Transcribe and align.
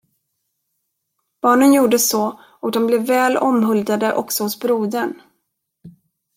Barnen 1.41 1.73
gjorde 1.73 1.99
så 1.99 2.39
och 2.61 2.71
de 2.71 2.87
blev 2.87 3.05
väl 3.05 3.37
omhuldade 3.37 4.13
också 4.13 4.43
hos 4.43 4.59
brodern. 4.59 5.21